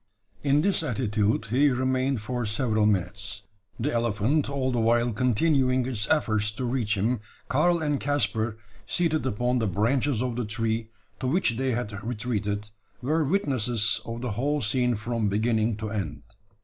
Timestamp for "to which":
11.19-11.51